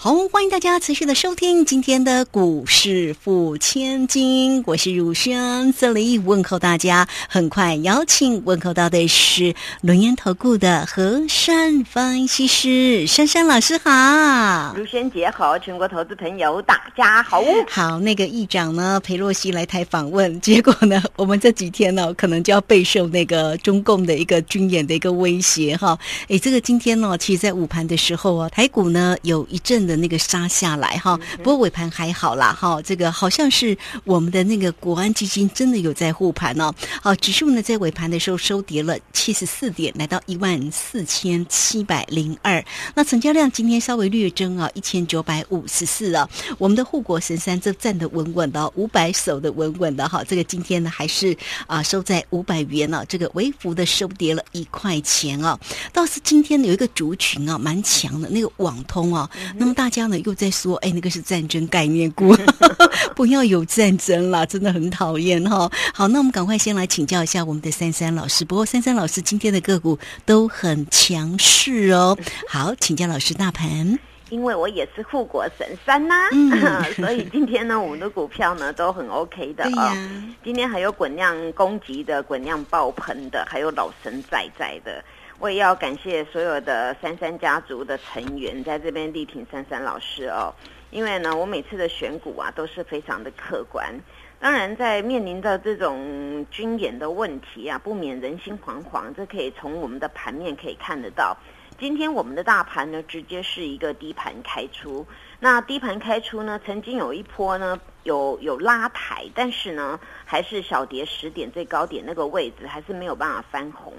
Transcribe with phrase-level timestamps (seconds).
[0.00, 7.08] 好，欢迎大家持续的收听今天的股市付千金，我是汝轩，这里问候大家。
[7.28, 17.42] 很快邀请问候到的是轮研投顾的何山分析师珊珊老师，好，汝轩姐好，全国投资朋友大家好。
[17.68, 25.98] 好，那个议长呢，裴洛西来台访问，结果呢，我们这几天呢，可能就要备受那个中共的一个军演的一个威胁哈。
[26.28, 29.87] 哎，这个今天呢，其实，在午盘的时候啊，台股呢有一阵。
[29.88, 36.70] 的那个杀下来哈，不过尾盘还好啦哈，这个好像是我们的那个国安基金真的有在护盘哦。
[37.02, 42.62] 好，指数呢在尾盘的时候收跌了七十四点，来到一万四千七百零二。
[42.94, 46.28] 那成交量今天稍微略增啊，一千九百五十四啊。
[46.58, 50.22] 我们的护国神山这站得稳稳的，五百手的稳稳的哈。
[50.22, 51.34] 这个今天呢还是
[51.66, 55.58] 啊收在五百元呢，这个微幅的收跌了一块钱啊。
[55.94, 59.74] 倒是今天有一个族群啊蛮强的，那个网通啊，那么。
[59.78, 62.34] 大家呢又在说，哎，那个是战争概念股，
[63.14, 65.70] 不要有战争啦，真的很讨厌哈。
[65.94, 68.44] 好，那我们赶快先来请教一下我们的珊珊老师。
[68.44, 72.18] 不过珊珊老师今天的个股都很强势哦。
[72.48, 73.96] 好，请教老师大盘，
[74.30, 76.14] 因为我也是护国神山呐，
[76.98, 79.96] 所以今天呢，我们的股票呢都很 OK 的啊。
[80.42, 85.04] 今天还有滚量攻击的，滚量爆棚的，还有老神在在的。
[85.40, 90.52] 我也要感谢所有的三三家族的成员在这边力挺珊珊老师哦，
[90.90, 93.94] 因为呢，我每次的选股啊都是非常的客观。
[94.40, 99.14] 当然，在面临着这种军演的问题啊，不免人心惶惶。
[99.16, 101.36] 这可以从我们的盘面可以看得到。
[101.78, 105.06] 今天我们的大盘呢，直接是一个低盘开出。
[105.38, 113.92] 那低盘开出呢，曾经有一波呢，有有拉抬，但是呢，还是小跌十点，最高点那个位置还是没有办法翻红。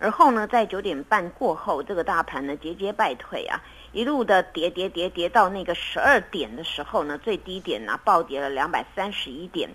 [0.00, 3.60] 而后呢，在九点半过后，这个大盘呢节节败退啊，
[3.92, 9.68] 一路的跌跌跌跌到那个十二点的时候呢，最低点呢暴跌了两百三十一点，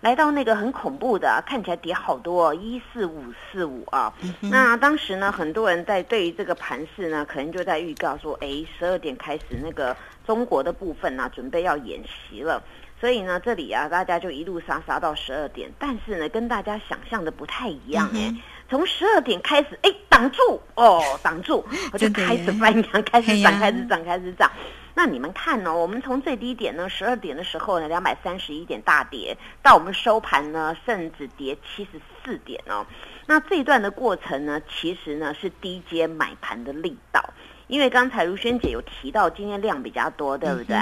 [0.00, 3.22] 来到那个很恐怖的，看起来跌好多，哦一四五
[3.52, 4.12] 四五啊。
[4.40, 9.96] 那当时呢，很多人在对于这个盘势呢，可能就在预告说，哎，十二点开始那个
[10.26, 12.60] 中国的部分呢，准备要演习了。
[13.00, 18.34] 所以呢，这里啊，大家就一路杀杀到十二点，但是呢，跟大家想象的不太一样哎。
[18.68, 24.50] 从十二点开始，哎，挡住哦， 挡住，我就开始翻扬， 开始涨，开始涨，开始涨。
[24.94, 25.72] 那你们看呢？
[25.72, 32.84] 我们从最低点呢，十二点的时候呢，两百三十一点大跌，到我们收盘呢，甚至跌七十四点哦。
[33.26, 37.22] 那这一段的过程呢，其实呢是低阶买盘的力道。
[37.68, 40.76] 因为刚才如萱姐有提到，今天量比较多，对不对？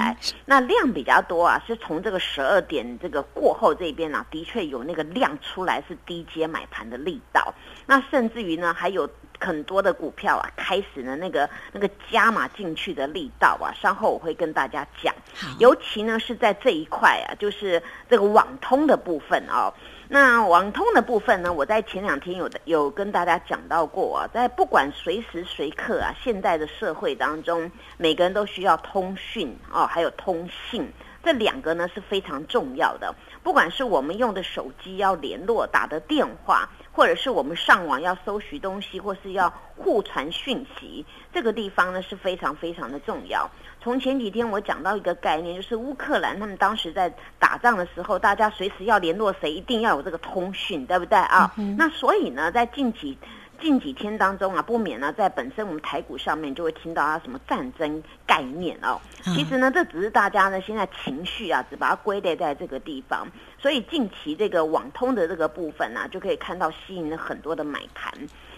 [0.45, 7.53] 那量比较多啊，是从这个十二点这个过后这边啊，的确有那个量出来，是低阶买盘的力道。
[7.85, 9.07] 那甚至于呢，还有
[9.39, 15.13] 很多的股票啊，开始呢那个那个加码进去的力道啊，稍后我会跟大家讲。
[15.59, 19.73] 尤其呢是在这一块啊，就是这个网通的部分哦。
[20.09, 21.51] 那网通的部分呢？
[21.51, 30.89] 我在前两天有的有跟大家讲到过啊，在不管随时随刻啊，现代的社会当中，每个人都需要通讯哦，还有通信，
[31.21, 33.13] 这两个呢是非常重要的。
[33.47, 43.49] 不管是我们用的手机要联络、打的电话，或者是我们上网要搜寻东西，或是要互传讯息，这个地方呢是非常非常的重要。
[43.79, 47.09] 从前几天我讲到一个概念，就是乌克兰他们当时在
[47.39, 51.49] 打仗的时候，大家随时要联络谁，一定要有这个通讯，对不对啊？
[51.77, 53.17] 那所以呢，在近几
[53.59, 58.99] 近几天当中啊，不免呢，在本身我们台股上面就会听到啊什么战争概念哦。
[59.23, 63.27] 其实呢，这只是大家呢现在情绪啊，只把它归类在这个地方。
[63.59, 68.13] 所以近期这个网通的这个部分呢，就可以看到吸引了很多的买盘。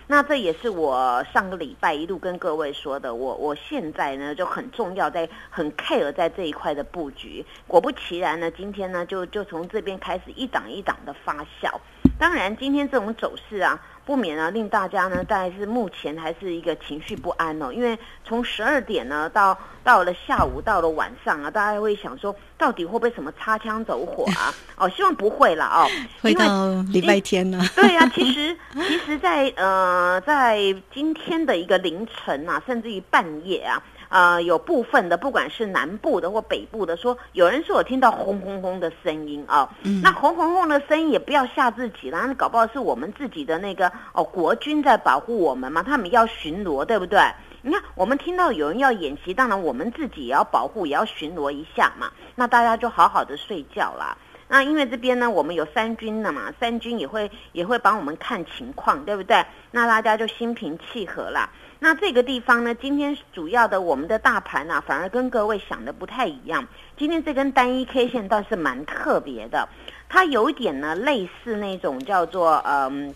[0.07, 7.45] 那这也是我上个礼拜一路跟各位说的，我我现在呢就很重要，在很 care 在这一块的布局。
[7.67, 11.71] 果不其然呢，今天呢就就从这边开始一档一档的发酵。
[12.17, 13.79] 当然，今天这种走势啊。
[14.09, 17.71] 不免啊，令大家呢，大概是目前还是一个情绪不安哦。
[17.71, 17.95] 因为
[18.25, 24.51] 从十二点呢，到到了下午，到了晚上啊，大家会想说，到底会不会什么擦枪走火啊？
[24.77, 25.85] 哦，希望不会了哦。
[26.23, 27.63] 会到礼拜天呢？
[27.77, 30.57] 对呀，其实 其实，在呃，在
[30.91, 33.79] 今天的一个凌晨啊，甚至于半夜啊。
[34.09, 39.69] 呃有部分的，不管是南部的或北部的，说有人说我听到轰轰轰的声音啊，
[40.03, 47.19] 那轰轰轰的声音也不要吓自己啦，那搞不好是我们自己的那个哦国军在保护我们嘛，他们要巡逻，对不对？
[47.61, 54.17] 你看我们听到有人要演习，当然我们自己也要保护，也要巡逻一下嘛，那大家就好好的睡觉啦。
[54.47, 59.45] 那因为这边呢，我们有三军的嘛，三军也会也会帮我们看情况，对不对？
[59.71, 61.49] 那大家就心平气和啦。
[61.79, 66.67] 那这个地方呢，今天主要的我们的大盘呢，反而跟各位想的不太一样。
[66.97, 69.67] 今天这根单一 K 线倒是蛮特别的，
[70.07, 73.13] 它有点呢类似那种叫做嗯。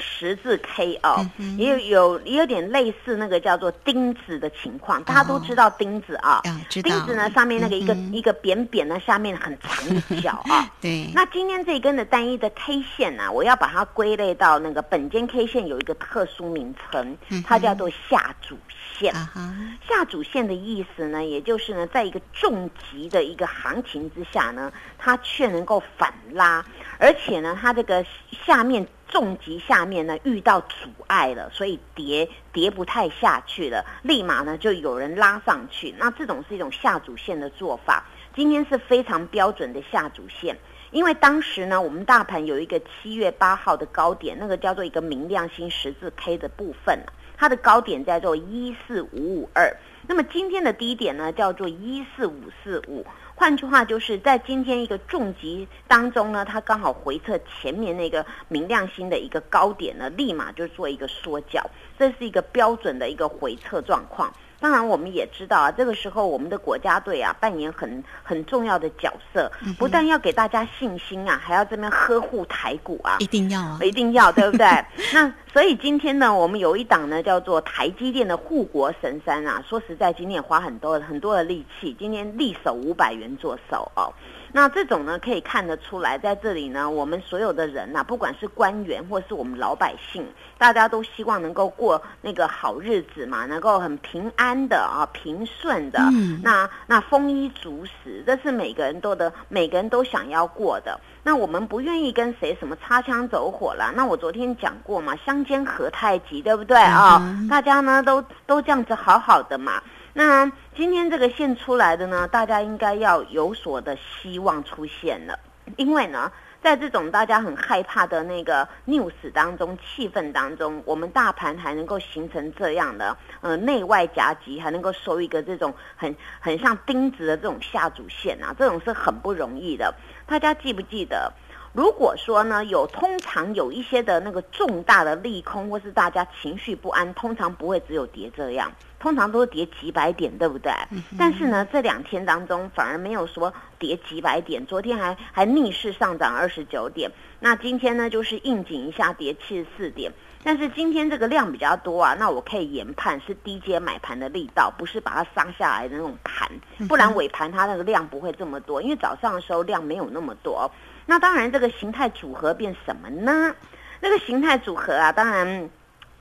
[0.00, 1.24] 十字 K 哦，
[1.56, 10.70] 也有有也有点类似那个叫做钉子的情况，大家都知道钉子啊，钉子呢上面那个一个一个扁扁的，下面很长的角啊。
[10.80, 11.10] 对。
[11.14, 18.87] 那今天这一根的单一的 K 线呢，我要把它归类到那个本间 K 线有一个特殊名称，它叫做下主线。
[19.06, 26.64] 下主线的意思呢，也就是呢，在一个重级的一个行情之下呢，它却能够反拉，
[26.98, 28.04] 而且呢，它这个
[28.44, 28.86] 下面。
[29.10, 35.94] 重级下面呢遇到阻碍了，所以跌跌不太下去了，立马呢就有人拉上去。
[35.96, 38.04] 那这种是一种下主线的做法，
[38.34, 40.58] 今天是非常标准的下主线。
[40.90, 47.02] 因为当时呢，我们大盘有一个七月八号的高点，那个叫做一个明亮星十字 K 的部分
[47.38, 49.74] 它的高点在做一四五五二。
[50.08, 53.06] 那么今天的低点呢叫做一四五四五。
[53.34, 61.64] 换句话就是在今天一个重击当中呢，它刚好回测前面那个明亮星的一个高点呢，立马就做一个缩脚，
[61.96, 64.34] 这是一个标准的一个回撤状况。
[64.60, 74.66] 当然，我们也知道啊，这个时候我们的国家队啊扮演很很重要的角色，不但要给大家信心啊，还要这边呵护台股啊，一定要啊，一定要，对不对？
[75.14, 84.12] 那所以今天呢，我们有一档呢叫做台积电的护国神山啊，说实在，今天也花很多很多的力气，今天力守五百元做手哦。
[84.52, 95.98] 那这种呢，可以看得出来，在这里呢，我们所有的人呐，不管是官员或是我们老百姓，大家都希望能够过那个好日子嘛，能够很平安的啊，平顺的，
[96.42, 100.98] 那那丰衣足食，这是每个人都的，每个人都想要过的。
[101.22, 103.92] 那我们不愿意跟谁什么擦枪走火啦。
[103.94, 107.20] 那我昨天讲过嘛，相煎何太急，对不对啊？
[107.50, 109.82] 大家呢都都这样子好好的嘛。
[110.18, 115.38] 那今天这个线出来的呢，大家应该要有所的希望出现了，
[115.76, 129.94] 因为呢，在这种大家很害怕的那个 news 当中，气氛当中，我们大盘还能够形成这样的，呃，内外夹击，还能够收一个这种很很像钉子的这种下主线啊，这种是很不容易的。
[130.26, 131.32] 大家记不记得？
[131.78, 138.68] 如果说呢，有通常有一些的那个重大的利空，或是大家情绪不安，通常不会只有跌这样。
[138.98, 140.72] 通常都是跌几百点，对不对？
[141.16, 147.08] 但是呢，这两天当中反而没有说跌几百点，昨天还还逆势上涨二十九点，
[147.38, 150.10] 那今天呢就是应景一下跌七十四点。
[150.42, 156.50] 但是今天这个量比较多啊，那我可以研判是低阶买盘的力道，不是把它杀下来的那种盘，
[156.88, 160.68] 不然尾盘它那个量不会这么多，因为早上的时候量没有那么多。
[161.08, 163.52] 那当然这个形态组合变什么呢？
[164.00, 165.68] 那个形态组合啊，当然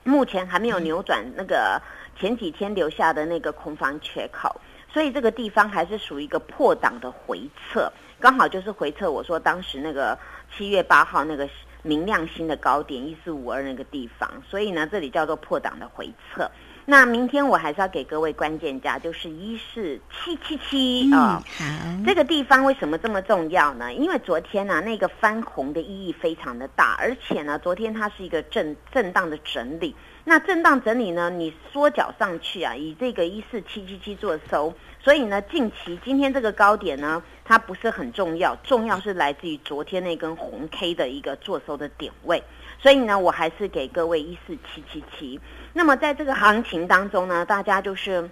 [0.04, 1.80] 目前还没有扭转那个。
[2.20, 4.60] 前几天留下的那个空方缺口，
[4.92, 9.12] 所以这个地方还是属于一个破档的回撤，刚好就是回撤。
[9.12, 10.18] 我说当时那个
[10.52, 11.48] 七月八号那个
[11.84, 16.50] 明亮星的高点一四五二那个地方，所以呢，这里叫做破档的回撤。
[16.90, 21.44] 那明天我还是要给各位关键价，就是一四七七七啊。
[21.46, 21.66] 好，
[22.06, 23.94] 这个地方为什么这么重要呢？
[23.94, 29.94] 因为昨天呢，那个翻红的意义非常的大，而且呢，昨天它是一个震震荡的整理。
[30.24, 31.30] 那震荡整理呢？
[31.30, 42.42] 你缩脚上去啊，以这个一四七七七做收，所以呢，近期今天这个高点呢，它不是很重要，重要是来自于昨天那根红 K 的一个做收的点位，
[42.80, 45.38] 所以呢，我还是给各位一四七七七。
[45.74, 48.30] 那么在这个行情当中呢，大家就是。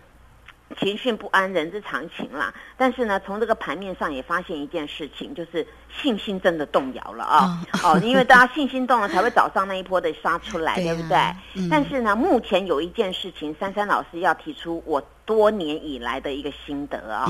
[0.80, 2.52] 情绪不安，人之常情啦。
[2.76, 5.66] 但是呢，从这个盘面上也发现一件事情，就是
[6.02, 7.62] 信心真的动摇了啊！
[7.84, 11.70] 哦，因为大家信心动了，才会早上那一波的杀出来， 对不对？
[11.70, 15.02] 但是呢，目前有一件事情，珊珊老师要提出我。
[15.26, 17.26] 多年以来的一个心得啊，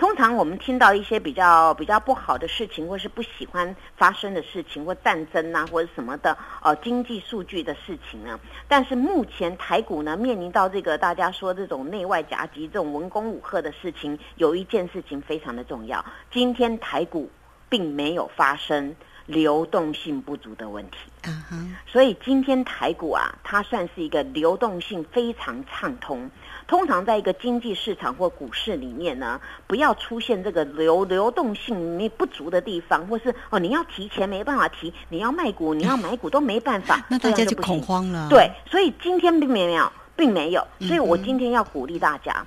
[0.00, 8.36] 通常我们听到一些比较比较不好的事情，或是不喜欢发生的事情，或战争啊，或者什么的，呃，经济数据的事情呢。
[8.66, 16.04] 但是目前台股呢，面临到这个大家说这种内外夹击、这种文攻武赫的事情，有一件事情非常的重要。
[16.32, 17.30] 今天台股
[17.68, 18.94] 并没有发生
[19.26, 20.98] 流动性不足的问题。
[21.24, 26.30] 嗯哼，所以今天台股啊，它算是一个流动性非常畅通。
[26.68, 38.28] 通常在一个经济市场或股市里面呢，不要出现这个流流动性你不足的地方，或是哦你要提钱没办法提，你要卖股你要买股都没办法， 那大家就恐慌了。
[38.28, 42.44] 对，所以今天并没有，并没有，所以我今天要鼓励大家，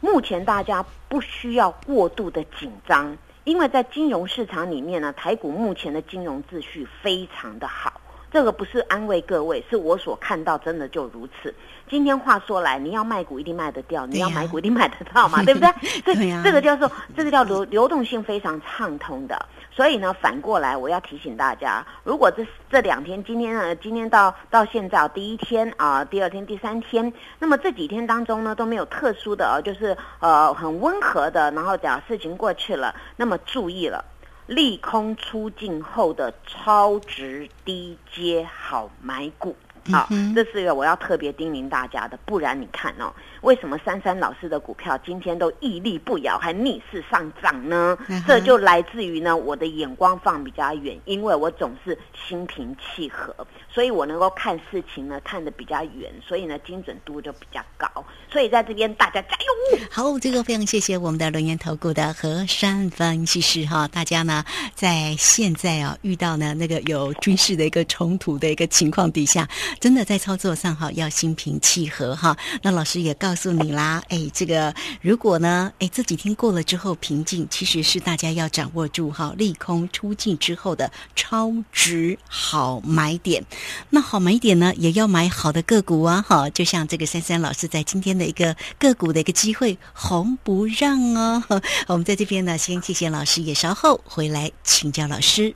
[0.00, 3.16] 目前大家不需要过度的紧张，
[3.50, 7.99] 因为在金融市场里面呢，台股目前的金融秩序非常的好，
[8.32, 11.52] 这个不是安慰各位，是我所看到真的就如此。
[11.88, 16.14] 今天话说来，你要卖股一定卖得掉，你要买股一定买得到嘛， 对不对？
[16.14, 19.46] 所以这个叫做这个叫流流动性非常畅通的。
[19.72, 34.04] 所以呢，反过来我要提醒大家，如果这这两天，今天呢，今天到到现在第一天啊，第二天、第三天，那么这几天当中呢都没有特殊的啊，就是呃很温和的，然后讲事情过去了，那么注意了，
[34.50, 39.54] 利空出尽后的超值低阶好买股。
[39.90, 47.96] 好，这是一个我要特别叮咛大家的，不然你看哦，为什么珊珊老师的股票今天都屹立不摇，还逆势上涨呢？
[48.26, 53.34] 这就来自于呢，我的眼光放比较远，因为我总是心平气和。
[53.72, 57.88] 所以我能够看事情呢，看得比较远，所以呢，精准度就比较高。
[58.30, 59.80] 所以在这边大家加油！
[59.90, 63.88] 好，这个非常谢谢我们的轮研投顾的何山分析师哈。
[63.88, 64.44] 大家呢，
[64.74, 72.36] 在现在啊遇到呢那个有军事的一个冲突的一个情况底下，真的在操作上哈要心平气和哈。
[72.62, 83.44] 那老师也告诉你啦，哎，这个如果呢，哎这几天过了之后平静，其实是大家要掌握住哈利空出尽之后的超值好买点。
[83.88, 86.24] 那好买点呢，也要买好的个股啊！
[86.26, 91.40] 哈，就像这个珊珊老师在今天的一个个股的一个机会，红不让哦。
[91.86, 95.54] 我们在这边呢，先谢谢老师，也稍后回来请教老师。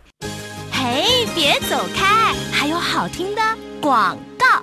[0.70, 3.42] 嘿，别走开，还有好听的
[3.80, 4.62] 广告。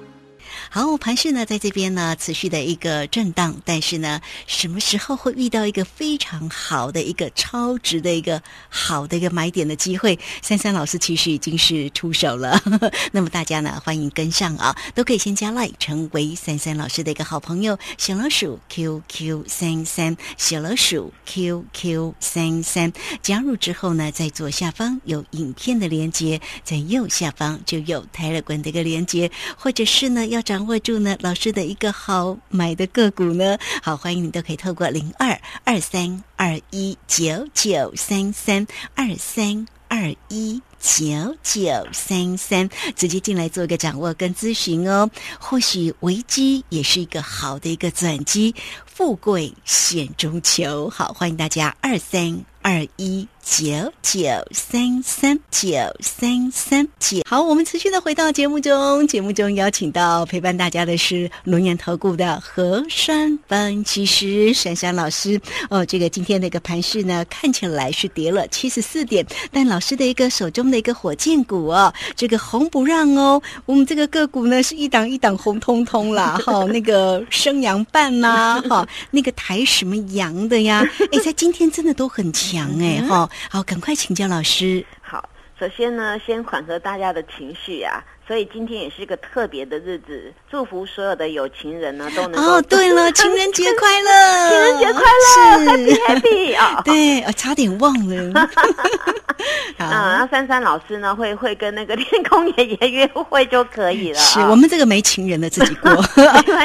[0.74, 10.18] 好，盘市呢，在这边呢，持续的一个震荡，但是呢，什么时候会遇到一个非常好的一个超值的一个好的一个买点的机会？
[10.42, 12.58] 珊珊老师其实已经是出手了，
[13.12, 30.61] 那么大家呢，欢迎跟上啊，都可以先加 like 成为珊珊老师的一个好朋友，小老鼠 QQ 三三，小老鼠 QQ 三三，加入之后呢，在左下方有影片的连接，在右下方就有泰勒管的一个连接，或者是呢，要找。
[30.68, 38.66] 握住呢，老师的一个好买的个股呢，好欢迎你都可以透过零二二三二一九九三三
[38.96, 45.10] 二三二一九九三三直接进来做一个掌握跟咨询哦。
[45.40, 50.90] 或许危机也是一个好的一个转机，富贵险中求。
[50.90, 53.28] 好，欢迎大家二三二一。
[53.44, 54.22] 九九
[54.52, 55.70] 三三九
[56.00, 59.06] 三三九，好，我们持续的回到节目中。
[59.08, 65.42] 节目中邀请到陪伴大家的是龙岩投顾的何山分析师珊珊老师。
[65.70, 73.42] 哦，这个今天的一个盘势呢，看起来是跌了七十四点，但老师的一个手中的一个火箭股哦，这个红不让哦。
[73.66, 80.88] 我们这个个股呢，是一档一档红彤彤啦， 哈，那个升阳半呐，哈，那个抬什么阳的呀？
[81.12, 83.28] 哎，在今天真的都很强哎，哈。
[83.50, 84.86] 好，赶快请教老师。
[85.02, 88.04] 好，首先呢，先缓和大家的情绪啊。
[88.32, 92.62] 所以今天也是一个特别的日子，祝福所有的有情人呢都能哦。
[92.62, 94.10] 对了，情人节快乐！
[94.48, 96.80] 情人节快乐，Happy Happy 啊！
[96.86, 98.40] 对，差点忘了。
[99.80, 104.20] 啊，那珊珊老师呢会会跟那个天空爷爷约会就可以了。
[104.20, 105.92] 是我们这个没情人的自己过，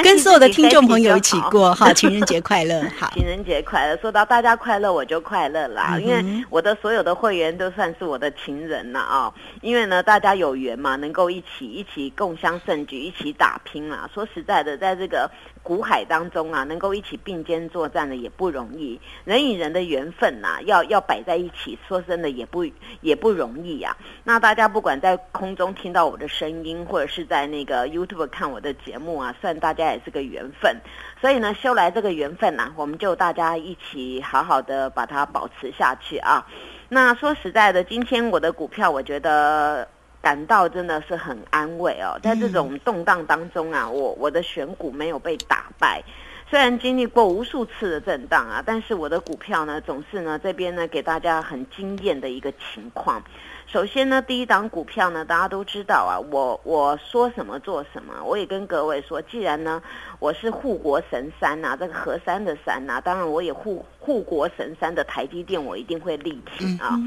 [0.01, 1.91] 跟所有的听众朋友一起过哈。
[1.91, 3.97] 情人节快乐，好，情人节快乐。
[3.97, 9.33] 说到大家快乐，我就快乐啦，因为我的所有的会员都算是我的情人了啊。
[9.61, 11.56] 因为呢，大家有缘嘛，能够一起。
[11.65, 14.09] 一起共襄盛举，一起打拼啊！
[14.13, 15.29] 说实在的，在这个
[15.63, 18.99] 股海当中啊，能够一起并肩作战的也不容易。
[19.25, 22.65] 人与人的缘分呐，要要摆在一起，说真的也不
[23.01, 23.95] 也不容易呀。
[24.23, 30.75] 那大家不管在空中听到我的声音，或者是在那个 YouTube 看我的节目啊，算大家也是个缘分。
[31.19, 36.45] 所以呢，修来这个缘分呐，我们就大家一起好好的把它保持下去啊。
[36.89, 39.87] 那说实在的，今天我的股票，我觉得。
[40.21, 46.03] 感到真的是很安慰哦，在这种动荡当中啊，我我的选股没有被打败，
[46.49, 53.21] 虽然经历过无数次的震荡啊，但是我的股票呢，总是呢这边呢给大家很惊艳的一个情况。
[53.67, 59.81] 首先呢，第一档股票呢，大家都知道啊，我我说什么做什么，我也跟各位说，既然呢
[60.19, 66.97] 我是护国神山呐，这个河山的山呐，当然我也护护国神山的台积电，我一定会力挺啊。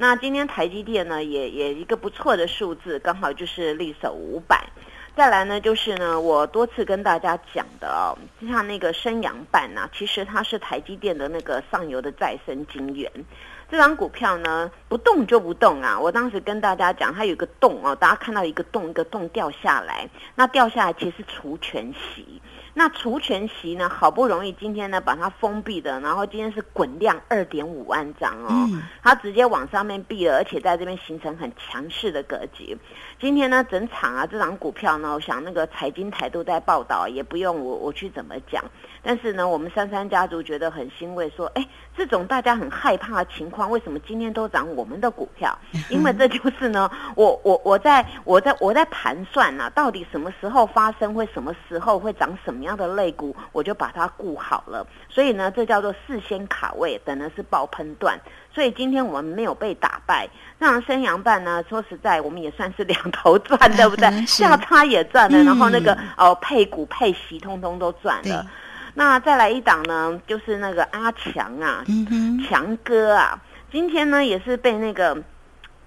[0.00, 4.66] 那今天台积电呢，也也一个不错的数字，刚好就是力守五百。
[5.14, 13.12] 再来呢，就是呢，我多次跟大家讲的哦，就像那个升阳半呐，其实它是台积电的那个上游的再生晶圆。
[13.70, 16.00] 这张股票呢，不动就不动啊！
[16.00, 22.40] 我当时跟大家讲，它有个洞哦，大家看到一个洞一个洞掉下来，那掉下来其实除权息。
[22.74, 23.88] 那除权息呢？
[23.88, 28.68] 好不容易今天呢把它封闭的，然后今天是滚量二点五万张哦，
[29.02, 32.78] 它直接往上面闭了，而且在这边形成很强势的格局。
[33.18, 38.64] 今天呢整场啊这张股票呢，我想那个财经台都在报道，也不用我我去怎么讲。
[39.02, 45.58] 但是呢，我们三三家族觉得很欣慰，说哎，这种大家很害怕的情况，为什么今天都涨我们的股票？
[45.90, 52.59] 因为这就是呢，我我我在我在我在盘算呢，到底什么时候发生，会什么时候会涨什么。
[52.60, 54.86] 什么样的肋骨，我就把它顾好了。
[55.08, 58.20] 所以呢，这叫做事先卡位，等的是爆喷段。
[58.54, 60.28] 所以今天我们没有被打败。
[60.58, 61.64] 那升阳半呢？
[61.70, 64.10] 说实在，我们也算是两头赚， 对不对？
[64.26, 68.46] 价差也赚了，然后那个哦配股配息，通通都赚了。
[68.92, 71.82] 那再来一档呢，就是那个阿强啊，
[72.46, 73.40] 强哥啊，
[73.72, 75.16] 今天呢也是被那个。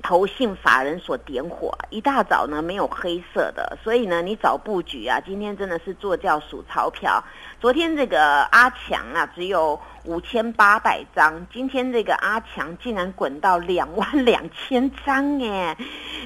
[0.03, 7.23] 投信法人所点火，一大早呢没有黑色的，所以呢你早布局啊，今天真的是坐轿数钞票。
[7.61, 15.77] 昨天这个阿强啊只有五千八百张，今天这个阿强竟然滚到两万两千张哎！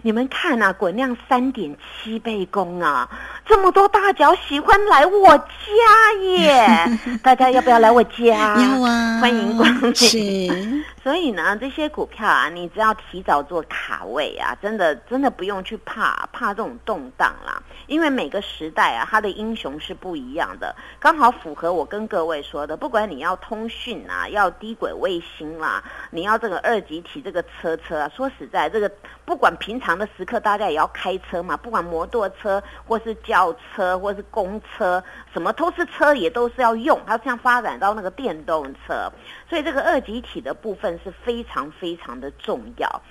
[0.01, 3.07] 你们看啊，滚量三点七倍功啊，
[3.45, 6.67] 这么多大脚喜欢来我家耶！
[7.21, 8.55] 大家要不要来我家？
[8.57, 9.69] 要啊，欢迎光
[10.11, 10.83] 临。
[11.03, 17.61] 所以呢，这些股票啊，你只要提早做卡位啊，真的真的不用去怕怕这种动荡啦。
[17.85, 22.75] 因为每个时代啊，它的英雄是不一样的，刚好符合我跟各位说的。
[22.75, 28.91] 不管你要通讯啊，要低轨卫星啦，你要这个二级体这个车车啊，说实在，这个
[29.23, 36.99] 不管平常的时刻，大家也要开车嘛，不管摩托车或是轿车或是公车，什么都是车，也都是要用。
[37.05, 39.11] 它像发展到那个电动车，
[39.49, 40.87] 所以这个二级体的部分。
[41.03, 43.01] 是非常非常的重要，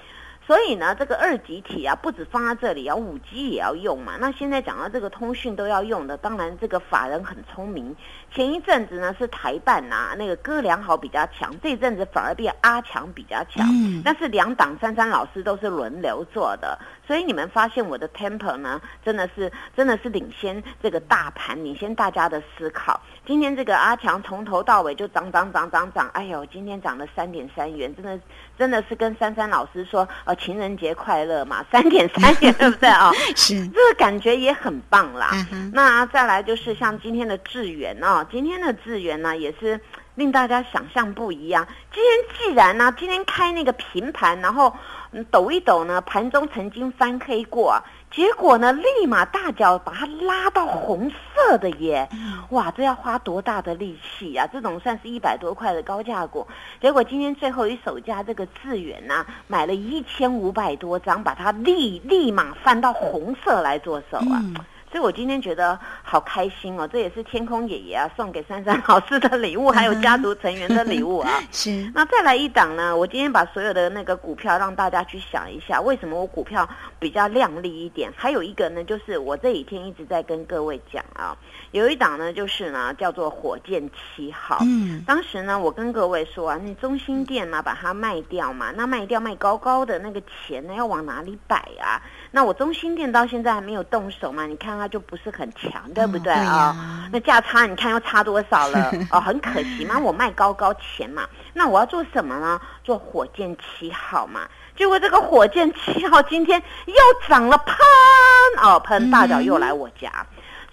[0.47, 4.17] 所以呢，这个二级体啊，不止放在这里啊，五 G 也要用嘛。
[4.21, 7.97] 那现在讲到这个通讯都要用的，当然这个法人很聪明。
[8.33, 13.67] 前一阵子呢是台办呐，那个哥良好比较强，这一阵子反而变阿强比较强。
[13.69, 23.01] 嗯，但是两党三三老师都是轮流做的，所以你们发现我的 temper 呢，真的是真的是领先这个大盘，领先大家的思考。
[23.27, 28.21] 今天这个阿强从头到尾就涨涨涨涨涨，哎呦，今天涨了三点三元，真的
[28.57, 33.11] 真的是跟珊珊老师说，呃，情人节快乐嘛， 三点三元，对不对啊？
[33.35, 35.33] 是，这个感觉也很棒啦。
[35.73, 39.81] 那再来就是像今天的智源哦，今天的智源呢也是
[40.15, 41.67] 令大家想象不一样。
[41.93, 44.73] 今天既然呢，今天开那个平盘，然后
[45.33, 47.83] 抖一抖呢，盘中曾经翻黑过。
[48.11, 52.09] 结果呢，立马大脚把它拉到红色的耶！
[52.51, 54.49] 哇，这要花多大的力气啊！
[54.51, 56.47] 这种算是一百多块的高价股，
[56.81, 64.41] 结果今天最后一手价这个致远呐，买了一千五百多张，把它立立马翻到红色来做手啊！
[64.91, 71.31] 所以我今天觉得好开心哦，这也是天空爷爷啊送给珊珊老师的礼物， 还有家族成员的礼物啊。
[71.51, 71.91] 是。
[71.95, 72.97] 那再来一档呢？
[72.97, 76.69] 我今天把所有的那个股票让大家去想一下，为什么我股票
[76.99, 78.13] 比较亮丽一点？
[78.17, 81.37] 还有一个呢，就是我这几天一直在跟各位讲啊，
[81.73, 84.59] 有一档呢，就是呢叫做火箭七号。
[84.63, 85.03] 嗯。
[85.07, 92.01] 当时呢，我跟各位说啊，那中心店呢把它卖掉嘛，那卖掉卖高高的那个钱呢要往哪里摆啊？
[92.37, 94.45] 那我中心店到现在还没有动手嘛？
[94.45, 97.09] 你看它就不是很强，对不对啊？
[97.11, 98.93] 那价差你看又差多少了？
[99.11, 101.27] 哦，很可惜嘛，我卖高高钱嘛。
[101.55, 102.61] 那我要做什么呢？
[102.85, 104.43] 做火箭七号嘛。
[104.77, 106.95] 结果这个火箭七号今天又
[107.27, 107.75] 涨了，喷
[108.63, 110.13] 哦，喷大脚又来我家。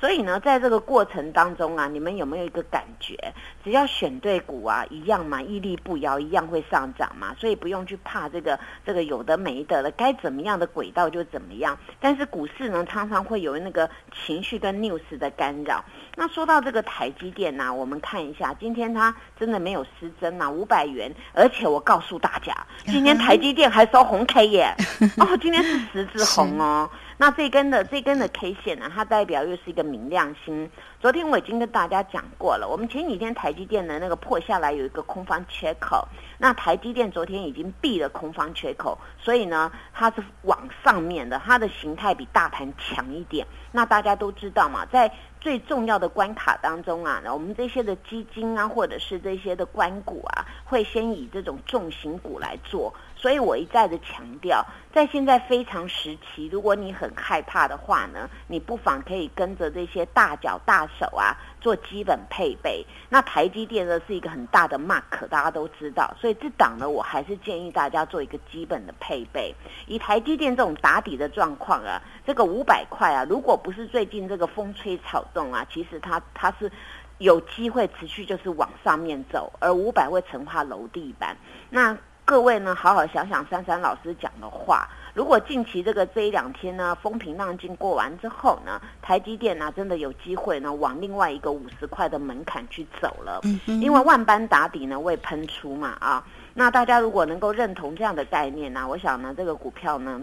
[0.01, 3.15] 所以呢，在这个过程当中啊，你们有没有一个感觉？
[3.63, 7.33] 只要选对股啊，一样嘛，屹立不摇，一样会上涨嘛。
[7.39, 11.77] 所以不用去怕这个这个有的没的了，该怎么样的轨道就怎么样。
[11.99, 13.89] 但是股市呢，常常会有那个
[14.25, 15.83] 情绪跟 news 的干扰。
[16.15, 21.11] 那说到这个台积电呢，我们看一下，今天它真的没有失真呐，五百元。
[21.33, 22.53] 而且我告诉大家，
[22.85, 24.75] 今天台积电还收红 K 耶，
[25.17, 26.89] 哦，今天是十字红哦。
[27.17, 30.69] 那这根的这根的 K 线呢，它代表又是一个明亮星。
[31.03, 43.45] 昨天我已经跟大家讲过了，我们前几天台积电的那个破下来有一个空方缺口，那台积电昨天已经闭了空方缺口，所以呢，它是往上面的，它的形态比大盘强一点。
[43.73, 45.11] 那大家都知道嘛，在
[45.43, 52.93] 最重要的关卡当中啊，我们这些的基金啊，或者是这些的关股啊，会先以这种重型股来做。
[53.17, 62.85] 所以我一再的强调，在现在非常时期，如果你很害怕的话呢，你不妨可以跟着这些大脚大手啊做基本配备。
[63.09, 69.55] 那台积电呢是一个很大的 mark，大家都知道，所以这档呢，我还是建议大家做一个基本的配备。
[69.87, 76.71] 以台积电这种打底的状况啊，这个五百块啊，如果不是最近这个风吹草动啊，其实它它是。
[77.19, 81.37] 有机会持续就是往上面走，而五百会成化楼地板。
[81.69, 81.95] 那
[82.25, 84.89] 各位呢，好好想想珊珊老师讲的话。
[85.13, 93.41] 如果近期这个这一两天呢，风平浪静过完之后呢，台积电呢真的有机会呢往另外一个五十块的门槛去走了。
[93.43, 96.25] 嗯因为万般打底呢未喷出嘛啊。
[96.53, 100.21] 那大家如果能够认同这样的概念呢，我想呢这个股票呢。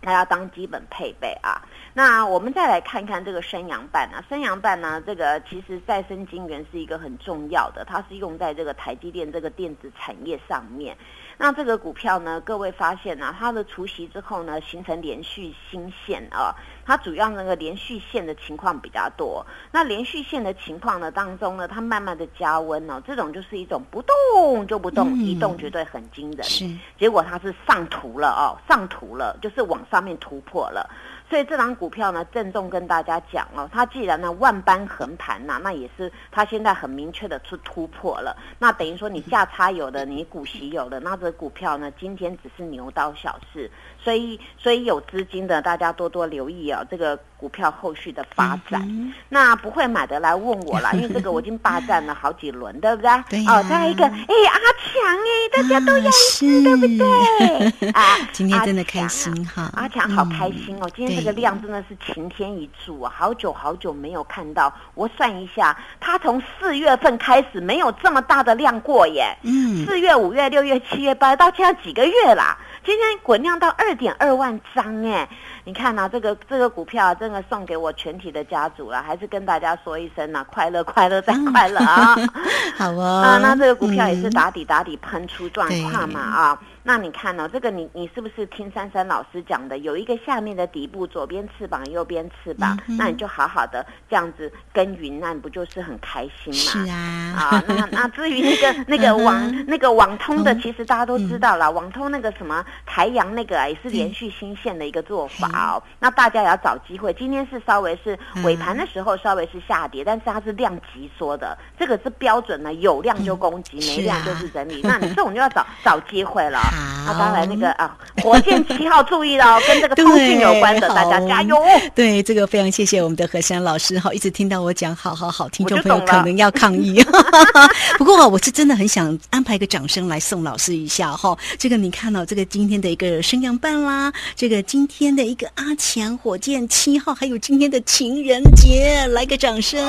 [0.00, 1.60] 它要当基本配备啊，
[1.92, 10.96] 那我们再来看看这个升阳半啊，升阳半呢，这个其实再生晶圆是一个很重要的，它是用在这个台积电这个电子产业上面。
[11.40, 16.52] 那这个股票呢，各位发现呢，它的除息之后呢，形成连续新线啊，
[16.84, 19.46] 它主要那个连续线的情况比较多。
[19.70, 26.42] 那连续线的情况呢当中呢，它慢慢的加温哦，这种就是一种不动就不动，一动绝对很惊人。
[26.42, 30.90] 是，结果它是上图了哦，上图了，就是往上面突破了。
[31.28, 38.34] 所以这档股票呢，郑重跟大家讲哦，它既然呢万般横盘呐，那也是它现在很明确的出突破了。
[38.58, 43.70] 那等于说你价差有的，你股息有的，那这股票呢，今天只是牛刀小试。
[44.00, 49.14] 所以，所以有资金的大家多多留意哦，这个股票后续的发展。
[49.28, 53.10] 那不会买的来问我啦， 因为这个我已经霸占了好几轮，对不对？
[53.30, 57.90] 对哦，再一个，哎，阿强哎，大家都要吃，对不对？
[57.94, 64.72] 啊，今天真的开心哈，阿强好开心哦，今天这个量真的是晴天一柱啊，好久好久没有看到。
[64.94, 69.36] 我算一下，他从四月份开始没有这么大的量过耶。
[69.42, 72.58] 嗯，四月、五月、六月、七月、八月，到现在几个月啦？
[72.84, 75.28] 今天滚量到二点二万张哎，
[75.68, 82.16] 你看呐，这个这个股票真的送给我全体的家族了，还是跟大家说一声呐，快乐快乐再快乐啊！
[82.78, 86.58] 好哦，啊，那这个股票也是打底打底喷出状况嘛啊。
[86.82, 89.78] 那你看哦，这个你你是不是听珊珊老师讲的？
[89.78, 96.52] 有一个下面的底部，左边翅膀，右边翅膀，那你就好好的这样子耕耘，那你不就是很开心嘛？
[96.52, 96.96] 是啊，
[97.36, 105.82] 啊，那那至于那个 那个网那个网通的，其实大家都知道了，网通那个什么台阳那个也是连续新线的一个做法哦。
[105.98, 114.80] 那大家也要找机会，今天是稍微是尾盘的时候稍微是下跌，但是它是量级缩的，这个是标准的，有量就攻击，没量就是整理。
[114.82, 116.58] 那你这种就要找找机会了。
[117.06, 121.56] 那当然，那个啊，火箭七号注意了， 跟这个通讯有关的，大家加油。
[121.94, 127.02] 对，这个非常谢谢我们的何山老师哈，一直听到我讲，好好好，听众朋友可能要抗议。
[127.96, 131.36] 不过我是真的很想安排一个掌声来送老师一下哈。
[131.58, 139.82] 这个你看到这个今天的一个升阳半啦，这个今天的一个阿强火箭七号，还有今天的情人节，来个掌声。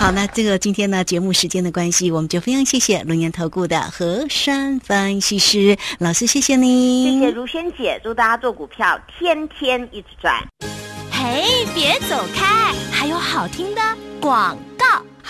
[0.00, 10.42] 好，那这个今天呢，节目时间的关系，我们就非常谢谢龙岩投顾的何山分析师老师，谢谢你，谢谢如萱姐，祝大家做股票天天一直赚。
[11.12, 13.82] 嘿，别走开，还有好听的
[14.22, 14.69] 广告。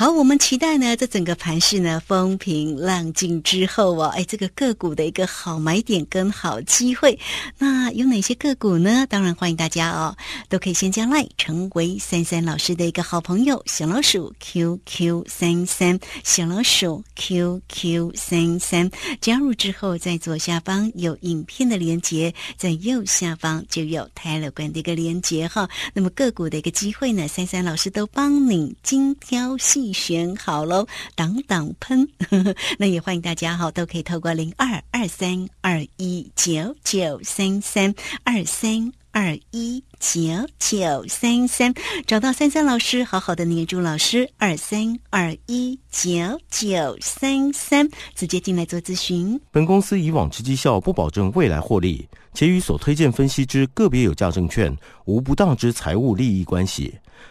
[0.01, 7.19] 好，我们期待呢，这整个盘市呢风平浪静之后哦，哎，这个个股的一个好买点跟好机会，
[7.59, 9.07] 那有哪些个股呢？
[9.11, 10.17] 当然欢迎大家哦，
[10.49, 25.69] 都可以先加 line 成为三三老师的一个好朋友，小老鼠 QQ 三三，小老鼠 QQ 三三，加入之后在左下方有影片的连接，在右下方就有泰勒管的一个连接哈。
[25.93, 29.90] 那么个股的一个机会呢，三三老师都帮你精挑细。
[29.93, 32.09] 选好喽，挡挡喷，
[32.79, 40.21] 那也欢迎大家哈，都可以透过零二二三二一九九三三二三二一九
[40.59, 41.75] 九三三
[42.07, 46.11] 找到三三老师，好好的黏住老师，二三二一九
[46.51, 49.41] 九三三直接进来做咨询。
[49.51, 54.75] 本公司以往之绩效不保证未来获利，且与所推荐分析之个别有价证券
[55.07, 56.95] 无不当之财务利益关系。